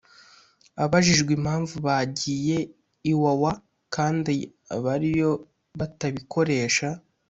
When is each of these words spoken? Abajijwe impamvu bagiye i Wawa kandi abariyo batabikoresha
Abajijwe 0.83 1.31
impamvu 1.37 1.75
bagiye 1.87 2.57
i 3.11 3.13
Wawa 3.21 3.51
kandi 3.95 4.33
abariyo 4.75 5.31
batabikoresha 5.79 6.87